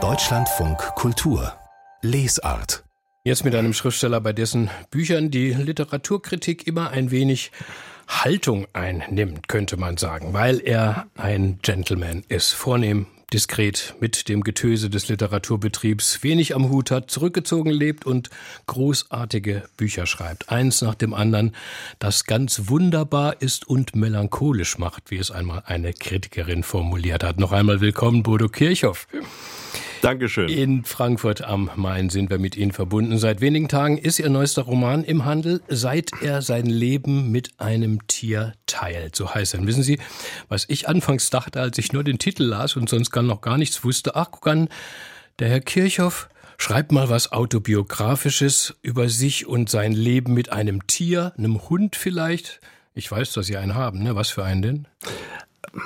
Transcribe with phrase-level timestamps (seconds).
[0.00, 1.52] Deutschlandfunk Kultur.
[2.00, 2.84] Lesart.
[3.24, 7.50] Jetzt mit einem Schriftsteller, bei dessen Büchern die Literaturkritik immer ein wenig
[8.06, 14.88] Haltung einnimmt, könnte man sagen, weil er ein Gentleman ist, vornehm, diskret mit dem Getöse
[14.88, 18.30] des Literaturbetriebs, wenig am Hut hat, zurückgezogen lebt und
[18.66, 20.48] großartige Bücher schreibt.
[20.48, 21.54] Eins nach dem anderen,
[21.98, 27.38] das ganz wunderbar ist und melancholisch macht, wie es einmal eine Kritikerin formuliert hat.
[27.38, 29.06] Noch einmal willkommen, Bodo Kirchhoff.
[30.02, 30.48] Dankeschön.
[30.48, 33.18] In Frankfurt am Main sind wir mit Ihnen verbunden.
[33.18, 38.06] Seit wenigen Tagen ist Ihr neuester Roman im Handel, seit er sein Leben mit einem
[38.06, 39.16] Tier teilt.
[39.16, 39.66] So heißt er.
[39.66, 39.98] Wissen Sie,
[40.48, 43.58] was ich anfangs dachte, als ich nur den Titel las und sonst gar noch gar
[43.58, 44.14] nichts wusste?
[44.14, 44.68] Ach, guck an,
[45.38, 46.28] der Herr Kirchhoff
[46.58, 52.60] schreibt mal was Autobiografisches über sich und sein Leben mit einem Tier, einem Hund vielleicht.
[52.94, 54.16] Ich weiß, dass Sie einen haben, ne?
[54.16, 54.88] Was für einen denn?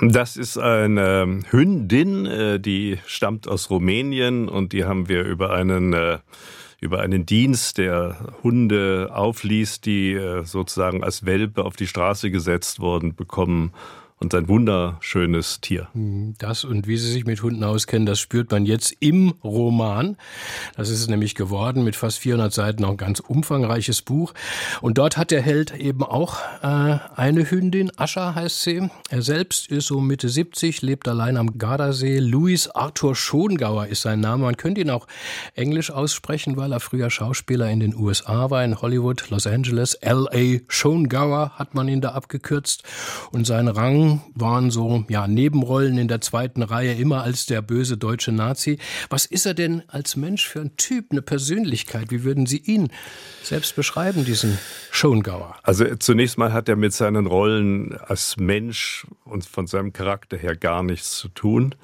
[0.01, 5.93] Das ist eine Hündin, äh, die stammt aus Rumänien und die haben wir über einen
[5.93, 6.19] äh,
[6.79, 12.81] über einen Dienst, der Hunde aufliest, die äh, sozusagen als Welpe auf die Straße gesetzt
[12.81, 13.71] wurden, bekommen
[14.23, 15.89] und ein wunderschönes Tier.
[15.93, 20.17] Hm, das und wie Sie sich mit Hunden auskennen, das spürt man jetzt im Roman.
[20.77, 24.33] Das ist es nämlich geworden mit fast 400 Seiten, auch ein ganz umfangreiches Buch.
[24.81, 28.89] Und dort hat der Held eben auch äh, eine Hündin, Ascha heißt sie.
[29.09, 32.19] Er selbst ist so Mitte 70, lebt allein am Gardasee.
[32.19, 34.43] Louis Arthur Schongauer ist sein Name.
[34.43, 35.07] Man könnte ihn auch
[35.53, 39.95] englisch aussprechen, weil er früher Schauspieler in den USA war, in Hollywood, Los Angeles.
[39.95, 40.59] L.A.
[40.69, 42.83] Schongauer hat man ihn da abgekürzt.
[43.31, 47.97] Und sein Rang waren so ja Nebenrollen in der zweiten Reihe immer als der böse
[47.97, 48.79] deutsche Nazi.
[49.09, 52.11] Was ist er denn als Mensch für ein Typ, eine Persönlichkeit?
[52.11, 52.89] Wie würden Sie ihn
[53.43, 54.57] selbst beschreiben, diesen
[54.91, 55.55] Schongauer?
[55.63, 60.55] Also zunächst mal hat er mit seinen Rollen als Mensch und von seinem Charakter her
[60.55, 61.75] gar nichts zu tun.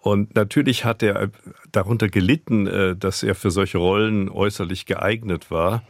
[0.00, 1.30] Und natürlich hat er
[1.72, 5.82] darunter gelitten, äh, dass er für solche Rollen äußerlich geeignet war,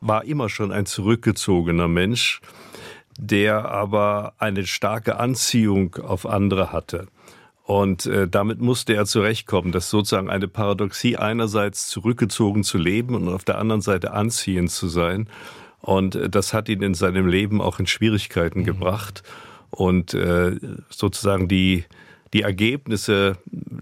[0.00, 2.40] war immer schon ein zurückgezogener Mensch
[3.18, 7.08] der aber eine starke Anziehung auf andere hatte.
[7.64, 9.72] Und äh, damit musste er zurechtkommen.
[9.72, 14.70] Das ist sozusagen eine Paradoxie, einerseits zurückgezogen zu leben und auf der anderen Seite anziehend
[14.70, 15.28] zu sein.
[15.80, 18.64] Und äh, das hat ihn in seinem Leben auch in Schwierigkeiten mhm.
[18.64, 19.22] gebracht.
[19.70, 20.56] Und äh,
[20.88, 21.84] sozusagen die,
[22.32, 23.36] die Ergebnisse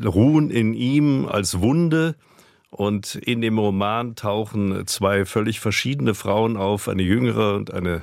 [0.05, 2.17] ruhen in ihm als Wunde,
[2.77, 8.03] und in dem Roman tauchen zwei völlig verschiedene Frauen auf, eine jüngere und eine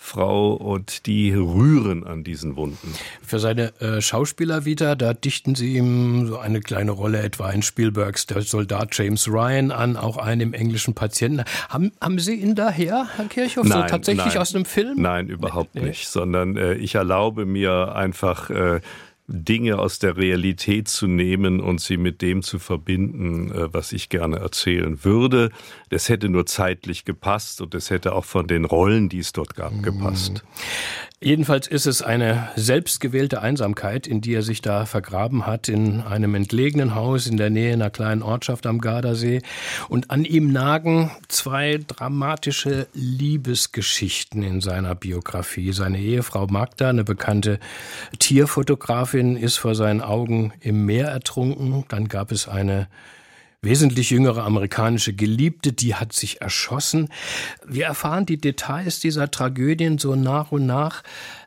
[0.00, 2.94] Mittelalterfrau, und die rühren an diesen Wunden.
[3.22, 7.62] Für seine äh, Schauspieler wieder, da dichten sie ihm so eine kleine Rolle etwa in
[7.62, 11.44] Spielbergs Der Soldat James Ryan an, auch einen im englischen Patienten.
[11.68, 15.00] Haben, haben Sie ihn daher, Herr Kirchhoff, nein, so tatsächlich nein, aus einem Film?
[15.00, 15.82] Nein, überhaupt nee.
[15.82, 18.80] nicht, sondern äh, ich erlaube mir einfach äh,
[19.30, 24.08] Dinge aus der Realität zu nehmen und sie mit dem zu verbinden, äh, was ich
[24.08, 25.50] gerne erzählen würde.
[25.88, 29.54] Das hätte nur zeitlich gepasst und es hätte auch von den Rollen, die es dort
[29.54, 30.42] gab, gepasst.
[31.22, 36.34] Jedenfalls ist es eine selbstgewählte Einsamkeit, in die er sich da vergraben hat, in einem
[36.34, 39.42] entlegenen Haus in der Nähe einer kleinen Ortschaft am Gardasee.
[39.90, 45.74] Und an ihm nagen zwei dramatische Liebesgeschichten in seiner Biografie.
[45.74, 47.60] Seine Ehefrau Magda, eine bekannte
[48.18, 51.84] Tierfotografin, ist vor seinen Augen im Meer ertrunken.
[51.88, 52.88] Dann gab es eine
[53.62, 57.08] wesentlich jüngere amerikanische Geliebte, die hat sich erschossen.
[57.66, 61.02] Wir erfahren die Details dieser Tragödien so nach und nach.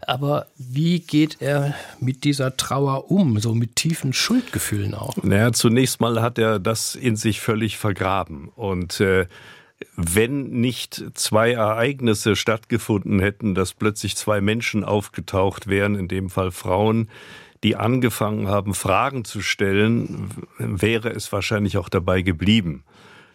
[0.05, 5.17] Aber wie geht er mit dieser Trauer um, so mit tiefen Schuldgefühlen auch?
[5.23, 8.49] Naja, zunächst mal hat er das in sich völlig vergraben.
[8.49, 9.25] Und äh,
[9.95, 16.51] wenn nicht zwei Ereignisse stattgefunden hätten, dass plötzlich zwei Menschen aufgetaucht wären, in dem Fall
[16.51, 17.09] Frauen,
[17.63, 22.83] die angefangen haben, Fragen zu stellen, wäre es wahrscheinlich auch dabei geblieben.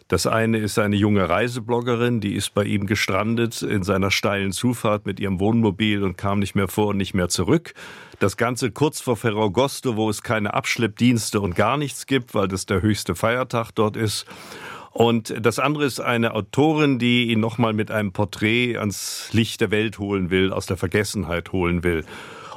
[0.07, 5.05] Das eine ist eine junge Reisebloggerin, die ist bei ihm gestrandet in seiner steilen Zufahrt
[5.05, 7.75] mit ihrem Wohnmobil und kam nicht mehr vor und nicht mehr zurück.
[8.17, 12.65] Das Ganze kurz vor Ferragosto, wo es keine Abschleppdienste und gar nichts gibt, weil das
[12.65, 14.25] der höchste Feiertag dort ist.
[14.91, 19.69] Und das andere ist eine Autorin, die ihn nochmal mit einem Porträt ans Licht der
[19.69, 22.03] Welt holen will, aus der Vergessenheit holen will.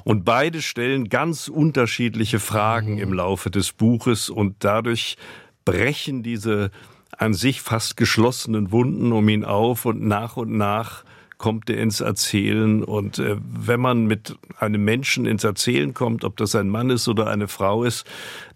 [0.05, 5.17] Und beide stellen ganz unterschiedliche Fragen im Laufe des Buches und dadurch
[5.65, 6.71] brechen diese
[7.17, 11.05] an sich fast geschlossenen Wunden um ihn auf und nach und nach
[11.39, 12.85] kommt er ins Erzählen.
[12.85, 17.09] Und äh, wenn man mit einem Menschen ins Erzählen kommt, ob das ein Mann ist
[17.09, 18.07] oder eine Frau ist,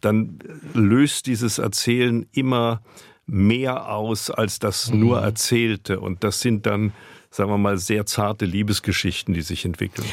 [0.01, 0.39] dann
[0.73, 2.81] löst dieses Erzählen immer
[3.27, 5.25] mehr aus als das nur mhm.
[5.25, 6.01] Erzählte.
[6.01, 6.93] Und das sind dann,
[7.31, 10.07] sagen wir mal, sehr zarte Liebesgeschichten, die sich entwickeln.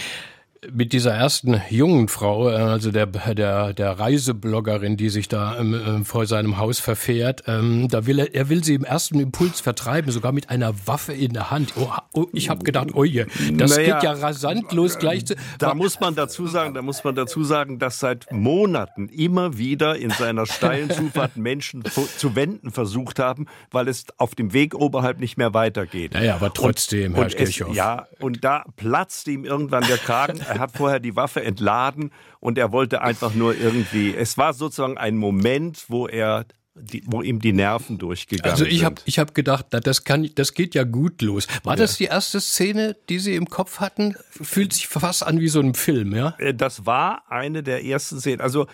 [0.71, 5.73] Mit dieser ersten jungen Frau, äh, also der, der, der Reisebloggerin, die sich da ähm,
[5.73, 9.61] äh, vor seinem Haus verfährt, ähm, da will er, er will sie im ersten Impuls
[9.61, 11.73] vertreiben, sogar mit einer Waffe in der Hand.
[11.77, 15.25] Oh, oh ich habe gedacht, oh je, das naja, geht ja rasant los gleich.
[15.25, 19.57] Zu, da muss man dazu sagen, da muss man dazu sagen, dass seit Monaten immer
[19.57, 21.83] wieder in seiner steilen Zufahrt Menschen
[22.17, 26.13] zu wenden versucht haben, weil es auf dem Weg oberhalb nicht mehr weitergeht.
[26.13, 30.39] Naja, aber trotzdem, und, Herr und es, Ja, und da platzt ihm irgendwann der Kragen.
[30.53, 34.97] Er hat vorher die Waffe entladen und er wollte einfach nur irgendwie, es war sozusagen
[34.97, 36.45] ein Moment, wo er
[36.75, 38.65] die, wo ihm die Nerven durchgegangen sind.
[38.65, 39.07] Also ich habe sind.
[39.07, 41.47] ich hab gedacht, das kann das geht ja gut los.
[41.63, 41.83] War ja.
[41.83, 44.15] das die erste Szene, die Sie im Kopf hatten?
[44.29, 46.35] Fühlt sich fast an wie so ein Film, ja?
[46.39, 48.41] Äh, das war eine der ersten Szenen.
[48.41, 48.65] Also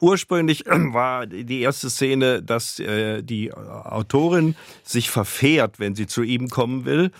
[0.00, 6.48] ursprünglich war die erste Szene, dass äh, die Autorin sich verfährt, wenn sie zu ihm
[6.48, 7.10] kommen will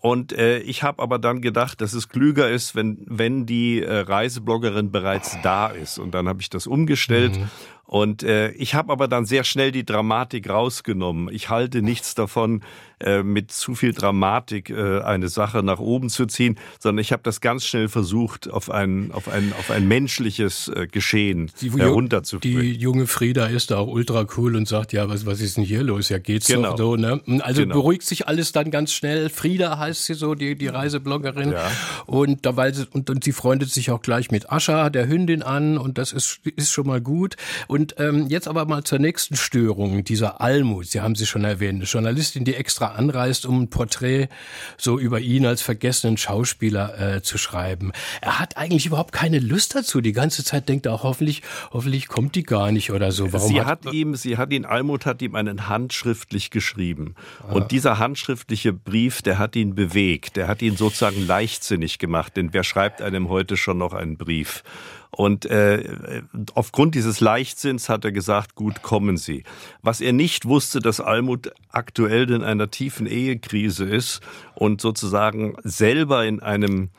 [0.00, 3.98] und äh, ich habe aber dann gedacht, dass es klüger ist, wenn, wenn die äh,
[3.98, 5.98] Reisebloggerin bereits da ist.
[5.98, 7.38] Und dann habe ich das umgestellt.
[7.38, 7.50] Mhm.
[7.84, 11.28] Und äh, ich habe aber dann sehr schnell die Dramatik rausgenommen.
[11.34, 12.62] Ich halte nichts davon,
[13.00, 17.22] äh, mit zu viel Dramatik äh, eine Sache nach oben zu ziehen, sondern ich habe
[17.22, 22.62] das ganz schnell versucht, auf ein, auf ein, auf ein menschliches äh, Geschehen die, herunterzubringen.
[22.62, 25.64] Die junge Frieda ist da auch ultra cool und sagt, ja, was, was ist denn
[25.64, 26.08] hier los?
[26.08, 26.70] Ja, geht's genau.
[26.70, 27.20] doch so, ne?
[27.40, 27.74] Also genau.
[27.74, 29.28] beruhigt sich alles dann ganz schnell.
[29.28, 31.52] Frieda heißt sie so, die, die Reisebloggerin.
[31.52, 31.70] Ja.
[32.06, 35.42] Und, da, weil sie, und, und sie freundet sich auch gleich mit Ascha, der Hündin,
[35.42, 37.36] an und das ist, ist schon mal gut.
[37.66, 40.86] Und und ähm, jetzt aber mal zur nächsten Störung, dieser Almut.
[40.88, 44.28] Sie haben sie schon erwähnt, eine Journalistin, die extra anreist, um ein Porträt
[44.76, 47.92] so über ihn als vergessenen Schauspieler äh, zu schreiben.
[48.20, 50.00] Er hat eigentlich überhaupt keine Lust dazu.
[50.00, 51.42] Die ganze Zeit denkt er auch, hoffentlich,
[51.72, 53.32] hoffentlich kommt die gar nicht oder so.
[53.32, 57.14] Warum sie hat, hat ihm, sie hat ihn, Almut hat ihm einen handschriftlich geschrieben.
[57.42, 57.52] Ah.
[57.52, 60.36] Und dieser handschriftliche Brief, der hat ihn bewegt.
[60.36, 62.36] Der hat ihn sozusagen leichtsinnig gemacht.
[62.36, 64.62] Denn wer schreibt einem heute schon noch einen Brief?
[65.10, 66.22] Und äh,
[66.54, 69.42] aufgrund dieses Leichtsinns hat er gesagt, gut, kommen Sie.
[69.82, 74.20] Was er nicht wusste, dass Almut aktuell in einer tiefen Ehekrise ist
[74.54, 76.90] und sozusagen selber in einem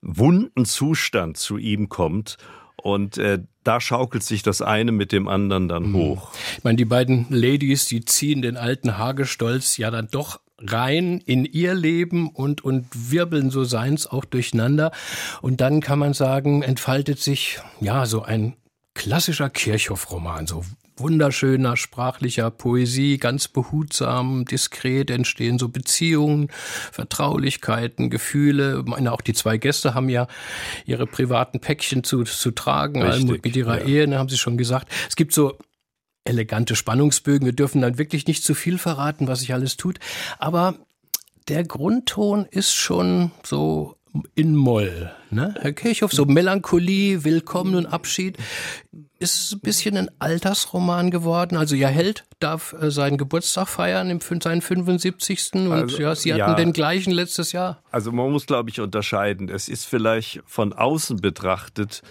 [0.00, 2.36] wunden Zustand zu ihm kommt.
[2.80, 5.94] Und äh, da schaukelt sich das eine mit dem anderen dann mhm.
[5.94, 6.30] hoch.
[6.56, 11.44] Ich meine, die beiden Ladies, die ziehen den alten Hagestolz ja dann doch rein in
[11.44, 14.92] ihr Leben und, und wirbeln so seins auch durcheinander.
[15.40, 18.54] Und dann kann man sagen, entfaltet sich, ja, so ein
[18.94, 20.64] klassischer Kirchhoff-Roman, so
[20.96, 26.48] wunderschöner sprachlicher Poesie, ganz behutsam, diskret entstehen so Beziehungen,
[26.92, 28.82] Vertraulichkeiten, Gefühle.
[28.84, 30.26] Ich meine, auch die zwei Gäste haben ja
[30.84, 33.86] ihre privaten Päckchen zu, zu tragen, Richtig, mit ihrer ja.
[33.86, 34.88] Ehe, haben sie schon gesagt.
[35.08, 35.56] Es gibt so
[36.28, 37.46] elegante Spannungsbögen.
[37.46, 39.98] Wir dürfen dann wirklich nicht zu viel verraten, was sich alles tut.
[40.38, 40.74] Aber
[41.48, 43.96] der Grundton ist schon so
[44.34, 45.10] in Moll.
[45.30, 45.54] Ne?
[45.60, 48.36] Herr Kirchhoff, so Melancholie, Willkommen und Abschied.
[49.18, 51.56] Ist es ein bisschen ein Altersroman geworden?
[51.56, 55.50] Also Ihr Held darf äh, seinen Geburtstag feiern, im, seinen 75.
[55.54, 57.82] Und also, ja, Sie hatten ja, den gleichen letztes Jahr.
[57.90, 59.48] Also man muss, glaube ich, unterscheiden.
[59.48, 62.02] Es ist vielleicht von außen betrachtet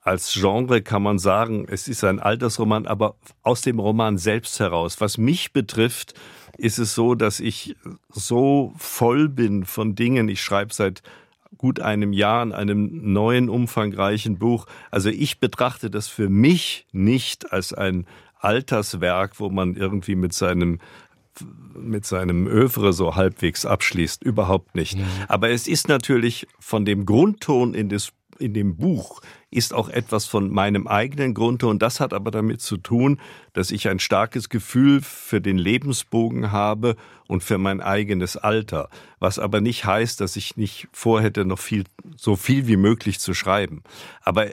[0.00, 5.00] als Genre kann man sagen, es ist ein Altersroman, aber aus dem Roman selbst heraus.
[5.00, 6.14] Was mich betrifft,
[6.56, 7.76] ist es so, dass ich
[8.08, 10.28] so voll bin von Dingen.
[10.28, 11.02] Ich schreibe seit
[11.58, 14.66] gut einem Jahr an einem neuen, umfangreichen Buch.
[14.90, 18.06] Also ich betrachte das für mich nicht als ein
[18.38, 20.78] Alterswerk, wo man irgendwie mit seinem
[21.74, 24.22] mit seinem Övre so halbwegs abschließt.
[24.22, 24.98] Überhaupt nicht.
[24.98, 25.04] Mhm.
[25.28, 29.20] Aber es ist natürlich von dem Grundton in, des, in dem Buch
[29.50, 33.20] ist auch etwas von meinem eigenen Grunde und das hat aber damit zu tun,
[33.52, 39.38] dass ich ein starkes Gefühl für den Lebensbogen habe und für mein eigenes Alter, was
[39.38, 41.84] aber nicht heißt, dass ich nicht vorhätte, noch viel
[42.16, 43.82] so viel wie möglich zu schreiben.
[44.22, 44.46] Aber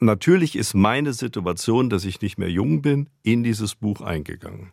[0.00, 4.72] natürlich ist meine Situation, dass ich nicht mehr jung bin, in dieses Buch eingegangen.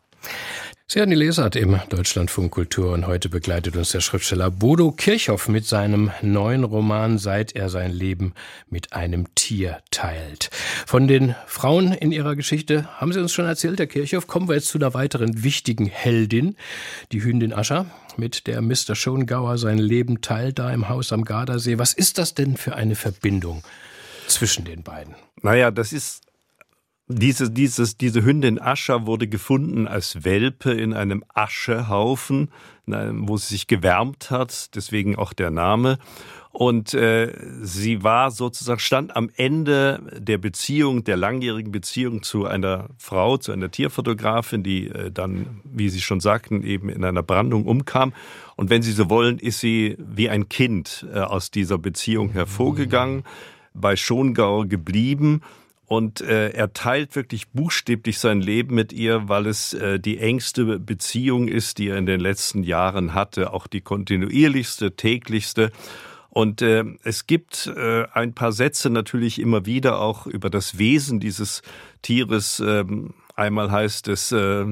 [0.94, 5.48] Sie hören die Lesart im Deutschlandfunk Kultur und heute begleitet uns der Schriftsteller Bodo Kirchhoff
[5.48, 8.36] mit seinem neuen Roman Seit er sein Leben
[8.70, 10.52] mit einem Tier teilt.
[10.86, 14.28] Von den Frauen in ihrer Geschichte haben Sie uns schon erzählt, Herr Kirchhoff.
[14.28, 16.58] Kommen wir jetzt zu einer weiteren wichtigen Heldin,
[17.12, 17.88] die Hündin Ascha,
[18.18, 18.94] mit der Mr.
[18.94, 21.80] Schongauer sein Leben teilt, da im Haus am Gardasee.
[21.80, 23.64] Was ist das denn für eine Verbindung
[24.28, 25.16] zwischen den beiden?
[25.42, 26.22] Naja, das ist
[27.08, 32.50] diese, dieses, diese Hündin Ascha wurde gefunden als Welpe in einem Aschehaufen,
[32.86, 35.98] wo sie sich gewärmt hat, deswegen auch der Name.
[36.52, 37.34] Und äh,
[37.64, 43.52] sie war sozusagen, stand am Ende der Beziehung, der langjährigen Beziehung zu einer Frau, zu
[43.52, 48.14] einer Tierfotografin, die äh, dann, wie Sie schon sagten, eben in einer Brandung umkam.
[48.56, 53.24] Und wenn Sie so wollen, ist sie wie ein Kind äh, aus dieser Beziehung hervorgegangen.
[53.74, 55.42] bei Schongauer geblieben
[55.94, 60.80] und äh, er teilt wirklich buchstäblich sein Leben mit ihr, weil es äh, die engste
[60.80, 65.72] Beziehung ist, die er in den letzten Jahren hatte, auch die kontinuierlichste, täglichste.
[66.30, 71.20] Und äh, es gibt äh, ein paar Sätze natürlich immer wieder auch über das Wesen
[71.20, 71.62] dieses
[72.02, 72.60] Tieres.
[72.60, 74.66] Ähm, einmal heißt es, äh,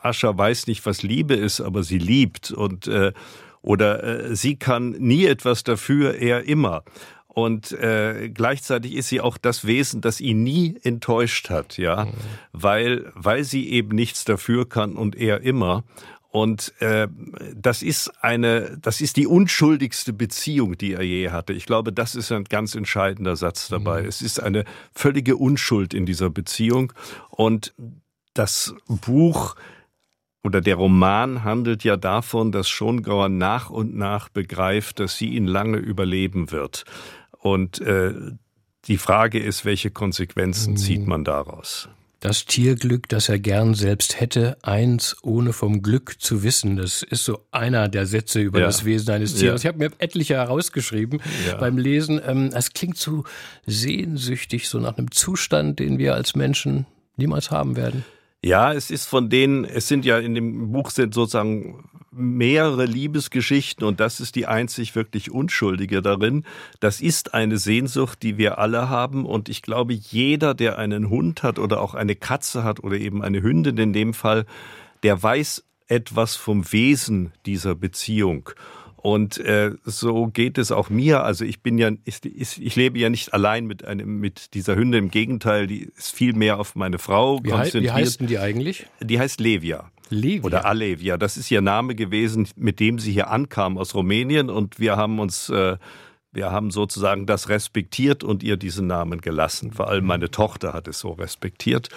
[0.00, 2.52] Ascha weiß nicht, was Liebe ist, aber sie liebt.
[2.52, 3.12] Und äh,
[3.60, 6.84] oder äh, sie kann nie etwas dafür, er immer.
[7.34, 12.12] Und äh, gleichzeitig ist sie auch das Wesen, das ihn nie enttäuscht hat, ja, mhm.
[12.52, 15.82] weil weil sie eben nichts dafür kann und er immer.
[16.30, 17.08] Und äh,
[17.54, 21.52] das ist eine, das ist die unschuldigste Beziehung, die er je hatte.
[21.52, 24.02] Ich glaube, das ist ein ganz entscheidender Satz dabei.
[24.02, 24.08] Mhm.
[24.08, 26.92] Es ist eine völlige Unschuld in dieser Beziehung.
[27.30, 27.74] Und
[28.34, 29.56] das Buch
[30.44, 35.46] oder der Roman handelt ja davon, dass Schongauer nach und nach begreift, dass sie ihn
[35.46, 36.84] lange überleben wird.
[37.44, 38.14] Und äh,
[38.86, 40.76] die Frage ist, welche Konsequenzen mhm.
[40.78, 41.90] zieht man daraus?
[42.20, 46.76] Das Tierglück, das er gern selbst hätte, eins ohne vom Glück zu wissen.
[46.76, 48.64] Das ist so einer der Sätze über ja.
[48.64, 49.62] das Wesen eines Tieres.
[49.62, 49.68] Ja.
[49.68, 51.56] Ich habe mir etliche herausgeschrieben ja.
[51.58, 52.18] beim Lesen.
[52.26, 53.24] Ähm, es klingt so
[53.66, 56.86] sehnsüchtig, so nach einem Zustand, den wir als Menschen
[57.18, 58.06] niemals haben werden.
[58.42, 63.86] Ja, es ist von denen, es sind ja in dem Buch sind sozusagen mehrere Liebesgeschichten
[63.86, 66.44] und das ist die einzig wirklich Unschuldige darin.
[66.80, 71.42] Das ist eine Sehnsucht, die wir alle haben und ich glaube, jeder, der einen Hund
[71.42, 74.46] hat oder auch eine Katze hat oder eben eine Hündin in dem Fall,
[75.02, 78.50] der weiß etwas vom Wesen dieser Beziehung.
[79.04, 81.24] Und äh, so geht es auch mir.
[81.24, 85.04] Also ich bin ja, ich, ich lebe ja nicht allein mit einem, mit dieser Hündin.
[85.04, 87.84] Im Gegenteil, die ist viel mehr auf meine Frau wie konzentriert.
[87.84, 88.86] Wie heißt denn die eigentlich?
[89.02, 89.90] Die heißt Levia.
[90.08, 90.44] Levia.
[90.44, 91.18] Oder Alevia.
[91.18, 95.18] Das ist ihr Name gewesen, mit dem sie hier ankam aus Rumänien und wir haben
[95.18, 95.76] uns äh,
[96.32, 99.70] wir haben sozusagen das respektiert und ihr diesen Namen gelassen.
[99.70, 101.90] Vor allem meine Tochter hat es so respektiert.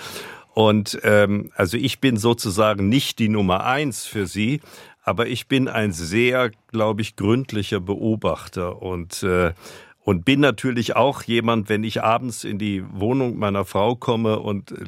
[0.53, 4.59] Und ähm, also ich bin sozusagen nicht die Nummer eins für sie,
[5.07, 9.53] aber ich bin ein sehr, glaube ich, gründlicher Beobachter und äh,
[10.03, 14.71] und bin natürlich auch jemand, wenn ich abends in die Wohnung meiner Frau komme und
[14.71, 14.83] äh,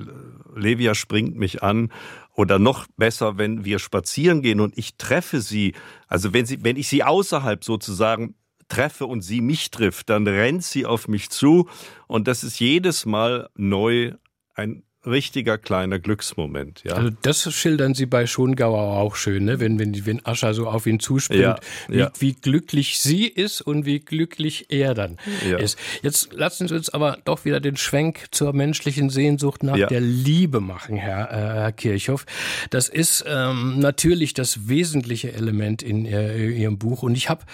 [0.56, 1.92] Levia springt mich an
[2.36, 5.74] oder noch besser, wenn wir spazieren gehen und ich treffe sie,
[6.08, 8.36] also wenn sie, wenn ich sie außerhalb sozusagen
[8.68, 11.70] treffe und sie mich trifft, dann rennt sie auf mich zu
[12.08, 14.14] und das ist jedes Mal neu
[14.54, 16.84] ein richtiger kleiner Glücksmoment.
[16.84, 16.94] Ja.
[16.94, 19.60] Also das schildern Sie bei Schongauer auch schön, ne?
[19.60, 22.12] wenn, wenn, wenn Ascha so auf ihn zuspringt, ja, wie, ja.
[22.20, 25.18] wie glücklich sie ist und wie glücklich er dann
[25.58, 25.78] ist.
[26.02, 30.60] Jetzt lassen Sie uns aber doch wieder den Schwenk zur menschlichen Sehnsucht nach der Liebe
[30.60, 32.26] machen, Herr, äh, Herr Kirchhoff.
[32.70, 37.46] Das ist ähm, natürlich das wesentliche Element in äh, Ihrem Buch und ich habe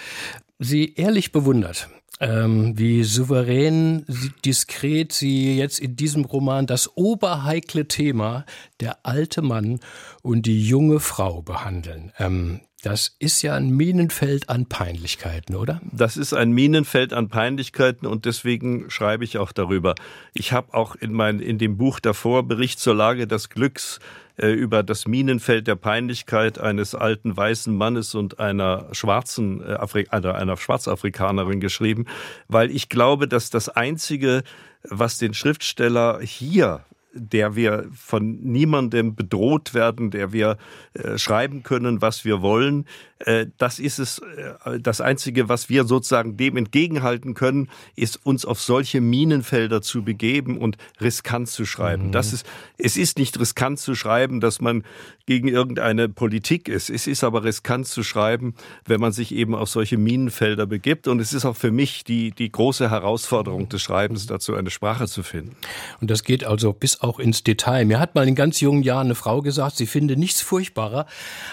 [0.58, 1.88] Sie ehrlich bewundert
[2.20, 4.04] ähm, wie souverän,
[4.44, 8.44] diskret sie jetzt in diesem Roman das oberheikle Thema
[8.80, 9.80] der alte Mann
[10.22, 12.12] und die junge Frau behandeln.
[12.18, 15.80] Ähm, das ist ja ein Minenfeld an Peinlichkeiten, oder?
[15.90, 19.94] Das ist ein Minenfeld an Peinlichkeiten und deswegen schreibe ich auch darüber.
[20.34, 23.98] Ich habe auch in, mein, in dem Buch davor Bericht zur Lage des Glücks
[24.36, 29.78] äh, über das Minenfeld der Peinlichkeit eines alten weißen Mannes und einer schwarzen äh,
[30.10, 32.04] einer, einer Schwarzafrikanerin geschrieben,
[32.46, 34.42] weil ich glaube, dass das einzige,
[34.82, 36.84] was den Schriftsteller hier
[37.16, 40.58] der wir von niemandem bedroht werden, der wir
[40.94, 42.86] äh, schreiben können, was wir wollen.
[43.18, 48.44] Äh, das ist es, äh, das Einzige, was wir sozusagen dem entgegenhalten können, ist uns
[48.44, 52.08] auf solche Minenfelder zu begeben und riskant zu schreiben.
[52.08, 52.12] Mhm.
[52.12, 52.46] Das ist,
[52.76, 54.84] es ist nicht riskant zu schreiben, dass man
[55.24, 56.88] gegen irgendeine Politik ist.
[56.88, 58.54] Es ist aber riskant zu schreiben,
[58.84, 61.08] wenn man sich eben auf solche Minenfelder begibt.
[61.08, 65.08] Und es ist auch für mich die, die große Herausforderung des Schreibens, dazu eine Sprache
[65.08, 65.56] zu finden.
[66.00, 67.84] Und das geht also bis auch ins Detail.
[67.84, 71.06] Mir hat mal in ganz jungen Jahren eine Frau gesagt, sie finde nichts furchtbarer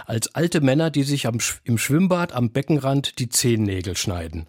[0.06, 4.48] als alte Männer, die sich am, im Schwimmbad am Beckenrand die Zehennägel schneiden.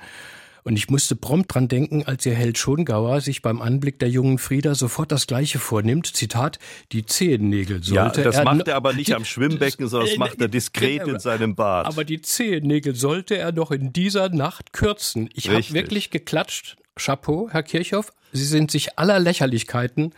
[0.65, 4.39] Und ich musste prompt dran denken, als ihr Held Schongauer sich beim Anblick der jungen
[4.39, 6.07] Frieda sofort das Gleiche vornimmt.
[6.07, 6.59] Zitat,
[6.91, 8.45] die Zehennägel sollte ja, das er...
[8.45, 11.15] das macht er aber nicht am Schwimmbecken, sondern das macht er diskret genau.
[11.15, 11.85] in seinem Bad.
[11.85, 15.29] Aber die Zehennägel sollte er doch in dieser Nacht kürzen.
[15.35, 16.77] Ich habe wirklich geklatscht.
[16.97, 18.13] Chapeau, Herr Kirchhoff.
[18.33, 20.15] Sie sind sich aller Lächerlichkeiten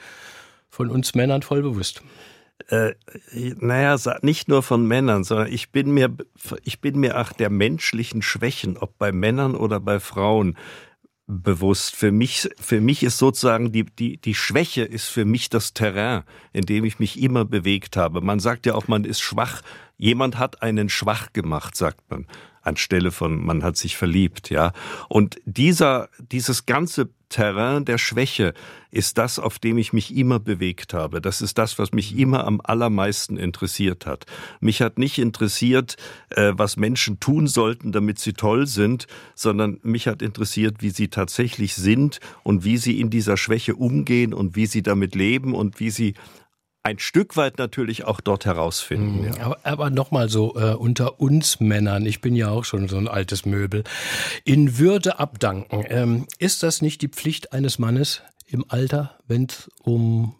[0.76, 2.02] von uns Männern voll bewusst.
[2.68, 2.92] Äh,
[3.32, 6.14] naja, nicht nur von Männern, sondern ich bin mir,
[6.64, 10.56] ich bin mir auch der menschlichen Schwächen, ob bei Männern oder bei Frauen,
[11.26, 11.96] bewusst.
[11.96, 16.22] Für mich, für mich ist sozusagen die, die, die Schwäche ist für mich das Terrain,
[16.52, 18.20] in dem ich mich immer bewegt habe.
[18.20, 19.62] Man sagt ja auch, man ist schwach.
[19.96, 22.26] Jemand hat einen schwach gemacht, sagt man.
[22.66, 24.72] Anstelle von man hat sich verliebt, ja.
[25.08, 28.54] Und dieser, dieses ganze Terrain der Schwäche
[28.90, 31.20] ist das, auf dem ich mich immer bewegt habe.
[31.20, 34.26] Das ist das, was mich immer am allermeisten interessiert hat.
[34.60, 35.96] Mich hat nicht interessiert,
[36.30, 41.08] äh, was Menschen tun sollten, damit sie toll sind, sondern mich hat interessiert, wie sie
[41.08, 45.80] tatsächlich sind und wie sie in dieser Schwäche umgehen und wie sie damit leben und
[45.80, 46.14] wie sie
[46.86, 49.22] ein Stück weit natürlich auch dort herausfinden.
[49.22, 49.24] Mhm.
[49.24, 49.40] Ja.
[49.40, 53.08] Aber, aber nochmal so äh, unter uns Männern, ich bin ja auch schon so ein
[53.08, 53.82] altes Möbel,
[54.44, 55.84] in Würde abdanken.
[55.88, 60.36] Ähm, ist das nicht die Pflicht eines Mannes im Alter, wenn es um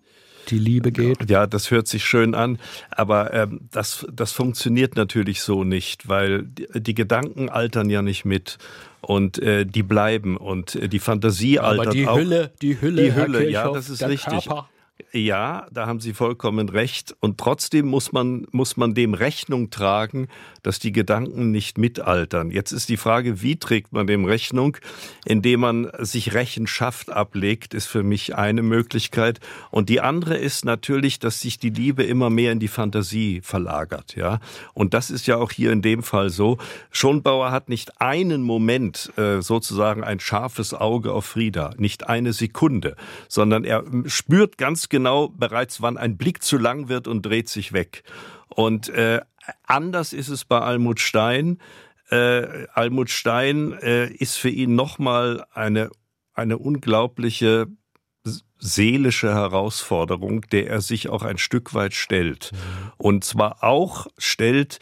[0.49, 1.29] die Liebe geht?
[1.29, 2.61] Ja, das hört sich schön an,
[2.93, 8.25] aber ähm, das, das funktioniert natürlich so nicht, weil die, die Gedanken altern ja nicht
[8.25, 8.59] mit
[9.01, 12.17] und äh, die bleiben und äh, die Fantasie altert aber die auch.
[12.17, 14.45] Hülle, die Hülle, die Hülle, Herr ja, Kirchhoff, das ist richtig.
[14.45, 14.69] Körper.
[15.17, 17.17] Ja, da haben Sie vollkommen recht.
[17.21, 20.29] Und trotzdem muss man, muss man dem Rechnung tragen,
[20.63, 22.51] dass die Gedanken nicht mitaltern.
[22.51, 24.77] Jetzt ist die Frage, wie trägt man dem Rechnung?
[25.25, 29.41] Indem man sich Rechenschaft ablegt, ist für mich eine Möglichkeit.
[29.71, 34.17] Und die andere ist natürlich, dass sich die Liebe immer mehr in die Fantasie verlagert,
[34.17, 34.39] ja.
[34.75, 36.59] Und das ist ja auch hier in dem Fall so.
[36.91, 42.97] Schonbauer hat nicht einen Moment äh, sozusagen ein scharfes Auge auf Frieda, nicht eine Sekunde,
[43.29, 45.06] sondern er spürt ganz genau
[45.37, 48.03] bereits, wann ein Blick zu lang wird und dreht sich weg.
[48.49, 49.21] Und äh,
[49.65, 51.59] anders ist es bei Almut Stein.
[52.11, 55.91] Äh, Almut Stein äh, ist für ihn nochmal eine,
[56.35, 57.67] eine unglaubliche
[58.59, 62.53] seelische Herausforderung, der er sich auch ein Stück weit stellt.
[62.53, 62.93] Mhm.
[62.97, 64.79] Und zwar auch stellt,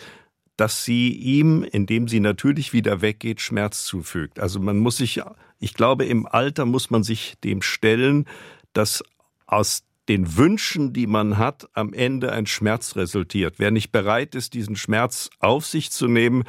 [0.56, 4.38] dass sie ihm, indem sie natürlich wieder weggeht, Schmerz zufügt.
[4.38, 5.20] Also man muss sich,
[5.58, 8.26] ich glaube, im Alter muss man sich dem stellen,
[8.72, 9.02] dass
[9.46, 13.54] aus den Wünschen, die man hat, am Ende ein Schmerz resultiert.
[13.58, 16.44] Wer nicht bereit ist, diesen Schmerz auf sich zu nehmen,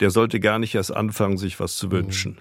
[0.00, 2.40] der sollte gar nicht erst anfangen, sich was zu wünschen.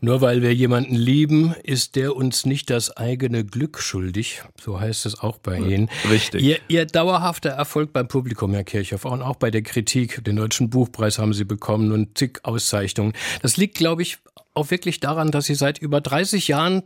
[0.00, 4.42] Nur weil wir jemanden lieben, ist der uns nicht das eigene Glück schuldig.
[4.60, 5.90] So heißt es auch bei Ihnen.
[6.08, 6.40] Richtig.
[6.42, 10.22] Ihr, Ihr dauerhafter Erfolg beim Publikum, Herr Kirchhoff, und auch bei der Kritik.
[10.22, 13.12] Den Deutschen Buchpreis haben Sie bekommen und zig Auszeichnungen.
[13.42, 14.18] Das liegt, glaube ich,
[14.54, 16.84] auch wirklich daran, dass Sie seit über 30 Jahren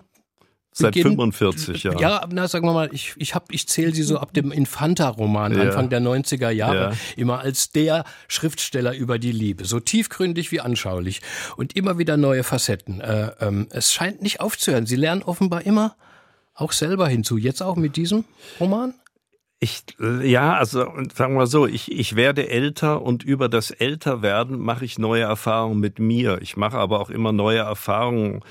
[0.75, 1.99] Seit Beginn, 45 Jahren.
[1.99, 5.55] Ja, na, sagen wir mal, ich, ich, hab, ich zähle sie so ab dem Infanta-Roman,
[5.55, 5.65] ja.
[5.65, 6.93] Anfang der 90er Jahre, ja.
[7.17, 9.67] immer als der Schriftsteller über die Liebe.
[9.67, 11.21] So tiefgründig wie anschaulich.
[11.57, 13.03] Und immer wieder neue Facetten.
[13.03, 14.87] Äh, ähm, es scheint nicht aufzuhören.
[14.87, 15.95] Sie lernen offenbar immer
[16.55, 17.37] auch selber hinzu.
[17.37, 18.25] Jetzt auch mit diesem
[18.59, 18.95] Roman?
[19.61, 19.85] Ich,
[20.23, 24.99] ja, also sagen wir so, ich, ich werde älter und über das Älterwerden mache ich
[24.99, 26.39] neue Erfahrungen mit mir.
[26.43, 28.43] Ich mache aber auch immer neue Erfahrungen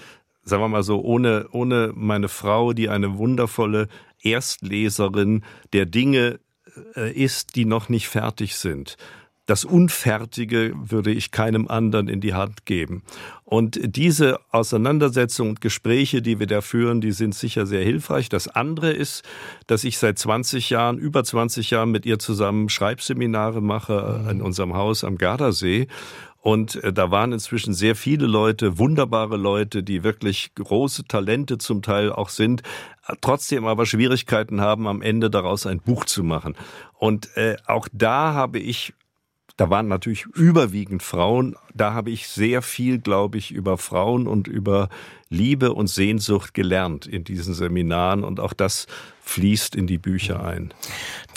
[0.44, 3.88] sagen wir mal so, ohne, ohne meine Frau, die eine wundervolle
[4.22, 6.40] Erstleserin der Dinge
[6.96, 8.98] äh, ist, die noch nicht fertig sind.
[9.48, 13.04] Das Unfertige würde ich keinem anderen in die Hand geben.
[13.44, 18.30] Und diese Auseinandersetzungen und Gespräche, die wir da führen, die sind sicher sehr hilfreich.
[18.30, 19.24] Das andere ist,
[19.68, 24.76] dass ich seit 20 Jahren, über 20 Jahren mit ihr zusammen Schreibseminare mache in unserem
[24.76, 25.88] Haus am Gardasee.
[26.42, 31.82] Und äh, da waren inzwischen sehr viele Leute, wunderbare Leute, die wirklich große Talente zum
[31.82, 32.64] Teil auch sind,
[33.22, 36.56] trotzdem aber Schwierigkeiten haben, am Ende daraus ein Buch zu machen.
[36.98, 38.94] Und äh, auch da habe ich
[39.58, 41.56] da waren natürlich überwiegend Frauen.
[41.76, 44.90] Da habe ich sehr viel, glaube ich, über Frauen und über
[45.30, 48.24] Liebe und Sehnsucht gelernt in diesen Seminaren.
[48.24, 48.88] Und auch das
[49.22, 50.74] fließt in die Bücher ein.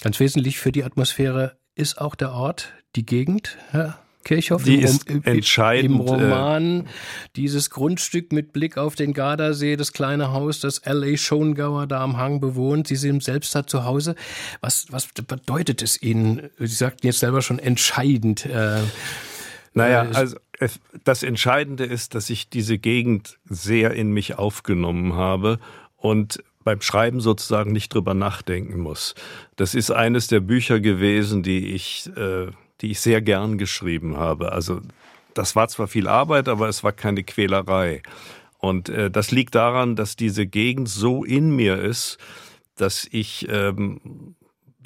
[0.00, 3.58] Ganz wesentlich für die Atmosphäre ist auch der Ort, die Gegend.
[3.74, 3.98] Ja?
[4.24, 6.80] Kirchhoff die im, ist entscheidend, im Roman.
[6.80, 6.84] Äh,
[7.36, 11.16] dieses Grundstück mit Blick auf den Gardasee, das kleine Haus, das L.A.
[11.16, 12.88] Schongauer da am Hang bewohnt.
[12.88, 14.14] Sie sind selbst da zu Hause.
[14.60, 16.50] Was, was bedeutet es Ihnen?
[16.58, 18.46] Sie sagten jetzt selber schon entscheidend.
[18.46, 18.80] Äh,
[19.74, 20.36] naja, äh, also
[21.04, 25.58] das Entscheidende ist, dass ich diese Gegend sehr in mich aufgenommen habe
[25.96, 29.14] und beim Schreiben sozusagen nicht drüber nachdenken muss.
[29.56, 32.46] Das ist eines der Bücher gewesen, die ich äh,
[32.84, 34.52] die ich sehr gern geschrieben habe.
[34.52, 34.82] Also
[35.32, 38.02] das war zwar viel Arbeit, aber es war keine Quälerei.
[38.58, 42.18] Und äh, das liegt daran, dass diese Gegend so in mir ist,
[42.76, 44.34] dass ich, ähm,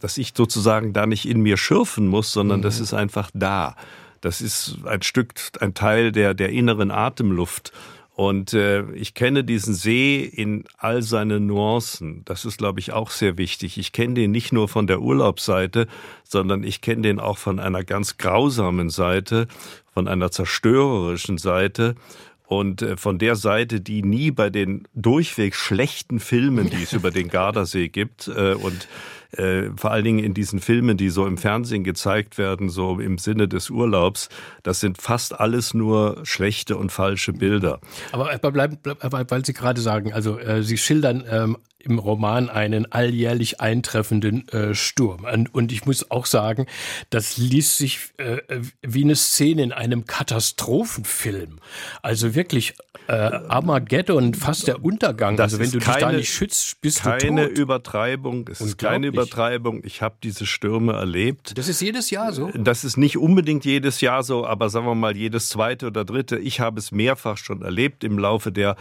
[0.01, 2.63] dass ich sozusagen da nicht in mir schürfen muss, sondern mhm.
[2.63, 3.75] das ist einfach da.
[4.21, 7.73] Das ist ein Stück, ein Teil der, der inneren Atemluft.
[8.19, 12.23] Und äh, ich kenne diesen See in all seinen Nuancen.
[12.25, 13.79] Das ist, glaube ich, auch sehr wichtig.
[13.79, 15.87] Ich kenne den nicht nur von der Urlaubsseite,
[16.25, 19.47] sondern ich kenne den auch von einer ganz grausamen Seite,
[19.95, 21.95] von einer zerstörerischen Seite
[22.49, 27.13] und äh, von der Seite, die nie bei den durchweg schlechten Filmen, die es über
[27.13, 28.89] den Gardasee gibt, äh, und
[29.33, 33.19] äh, vor allen Dingen in diesen Filmen, die so im Fernsehen gezeigt werden, so im
[33.19, 34.29] Sinne des Urlaubs,
[34.63, 37.81] das sind fast alles nur schlechte und falsche Bilder.
[38.13, 42.91] Aber bleib, bleib, weil Sie gerade sagen, also äh, Sie schildern ähm, im Roman einen
[42.91, 45.27] alljährlich eintreffenden äh, Sturm.
[45.53, 46.67] Und ich muss auch sagen,
[47.11, 48.39] das liest sich äh,
[48.83, 51.61] wie eine Szene in einem Katastrophenfilm.
[52.03, 52.75] Also wirklich
[53.07, 55.37] äh, Armageddon, fast der Untergang.
[55.37, 57.21] Das also wenn du keine, dich da nicht schützt, bist du tot.
[57.21, 58.49] Keine Übertreibung.
[58.51, 59.83] Es ist keine Übertreibung.
[59.85, 61.57] Ich habe diese Stürme erlebt.
[61.57, 62.51] Das ist jedes Jahr so?
[62.55, 66.39] Das ist nicht unbedingt jedes Jahr so, aber sagen wir mal jedes zweite oder dritte.
[66.39, 68.77] Ich habe es mehrfach schon erlebt im Laufe der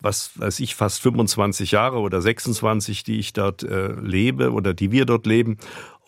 [0.00, 4.92] was weiß ich, fast 25 Jahre oder 26, die ich dort äh, lebe oder die
[4.92, 5.58] wir dort leben.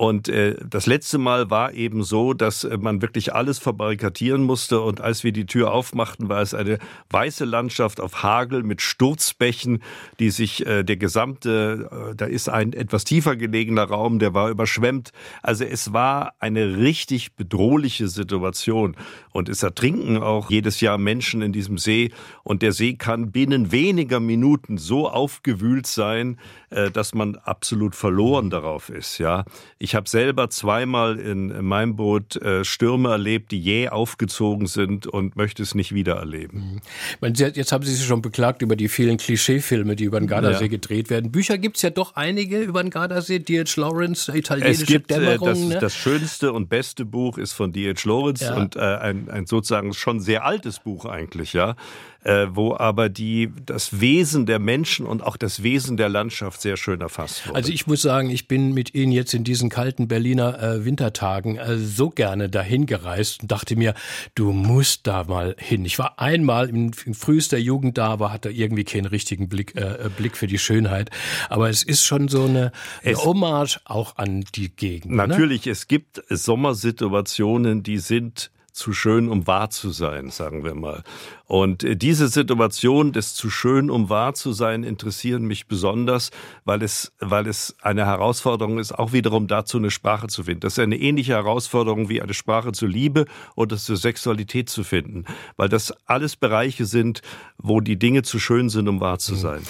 [0.01, 4.81] Und äh, das letzte Mal war eben so, dass äh, man wirklich alles verbarrikadieren musste.
[4.81, 6.79] Und als wir die Tür aufmachten, war es eine
[7.11, 9.83] weiße Landschaft auf Hagel mit Sturzbächen,
[10.19, 14.49] die sich äh, der gesamte, äh, da ist ein etwas tiefer gelegener Raum, der war
[14.49, 15.13] überschwemmt.
[15.43, 18.97] Also es war eine richtig bedrohliche Situation.
[19.33, 22.11] Und es ertrinken auch jedes Jahr Menschen in diesem See.
[22.43, 26.39] Und der See kann binnen weniger Minuten so aufgewühlt sein,
[26.71, 29.19] äh, dass man absolut verloren darauf ist.
[29.19, 29.45] Ja,
[29.79, 35.09] ich ich habe selber zweimal in meinem Boot äh, Stürme erlebt, die jäh aufgezogen sind
[35.09, 36.81] und möchte es nicht wieder erleben.
[37.21, 37.35] Mhm.
[37.35, 40.71] Jetzt haben Sie sich schon beklagt über die vielen Klischeefilme, die über den Gardasee ja.
[40.71, 41.33] gedreht werden.
[41.33, 43.41] Bücher gibt es ja doch einige über den Gardasee.
[43.41, 43.81] D.H.
[43.81, 45.49] Lawrence, italienische es gibt, Dämmerung.
[45.49, 45.79] Das, ne?
[45.81, 48.09] das schönste und beste Buch ist von D.H.
[48.09, 48.55] Lawrence ja.
[48.55, 51.75] und äh, ein, ein sozusagen schon sehr altes Buch eigentlich, ja
[52.23, 56.77] äh, wo aber die, das Wesen der Menschen und auch das Wesen der Landschaft sehr
[56.77, 57.57] schön erfasst wurde.
[57.57, 61.57] Also ich muss sagen, ich bin mit Ihnen jetzt in diesen kalten Berliner äh, Wintertagen
[61.57, 63.95] äh, so gerne dahin gereist und dachte mir,
[64.35, 65.85] du musst da mal hin.
[65.85, 70.07] Ich war einmal in, in frühester Jugend da, aber hatte irgendwie keinen richtigen Blick, äh,
[70.07, 71.11] äh, Blick für die Schönheit.
[71.49, 75.13] Aber es ist schon so eine, eine Hommage auch an die Gegend.
[75.13, 75.27] Ne?
[75.27, 75.73] Natürlich, ne?
[75.73, 81.03] es gibt Sommersituationen, die sind zu schön, um wahr zu sein, sagen wir mal.
[81.47, 86.31] Und äh, diese Situation des zu schön, um wahr zu sein, interessieren mich besonders,
[86.65, 90.61] weil es, weil es eine Herausforderung ist, auch wiederum dazu eine Sprache zu finden.
[90.61, 95.25] Das ist eine ähnliche Herausforderung wie eine Sprache zur Liebe oder zur Sexualität zu finden,
[95.57, 97.23] weil das alles Bereiche sind,
[97.59, 99.39] wo die Dinge zu schön sind, um wahr zu mhm.
[99.39, 99.63] sein.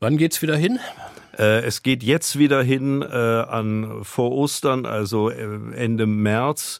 [0.00, 0.78] Wann geht's wieder hin?
[1.38, 6.78] Äh, es geht jetzt wieder hin äh, an vor Ostern, also Ende März.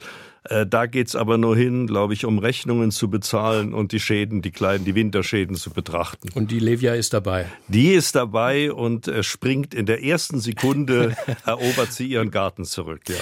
[0.50, 4.42] Äh, da geht's aber nur hin, glaube ich, um Rechnungen zu bezahlen und die Schäden,
[4.42, 6.28] die kleinen, die Winterschäden zu betrachten.
[6.34, 7.46] Und die Levia ist dabei.
[7.68, 13.02] Die ist dabei und äh, springt in der ersten Sekunde, erobert sie ihren Garten zurück,
[13.08, 13.16] ja.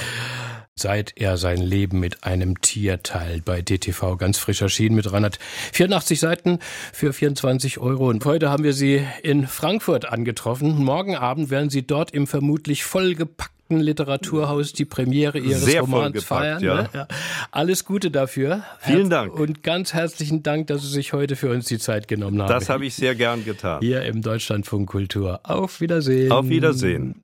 [0.77, 6.19] Seit er sein Leben mit einem Tier teilt, bei DTV ganz frisch erschienen mit 384
[6.19, 6.59] Seiten
[6.93, 8.09] für 24 Euro.
[8.09, 10.83] Und heute haben wir Sie in Frankfurt angetroffen.
[10.83, 16.63] Morgen Abend werden Sie dort im vermutlich vollgepackten Literaturhaus die Premiere Ihres Sehr Romans feiern.
[16.63, 16.83] Ja.
[16.83, 16.89] Ne?
[16.93, 17.09] Ja.
[17.51, 18.63] Alles Gute dafür.
[18.79, 19.35] Vielen Dank.
[19.35, 22.49] Und ganz herzlichen Dank, dass Sie sich heute für uns die Zeit genommen haben.
[22.49, 23.81] Das habe ich sehr gern getan.
[23.81, 25.41] Hier im Deutschlandfunk Kultur.
[25.45, 26.33] Auf Wiedersehen.
[26.33, 27.23] Auf Wiedersehen.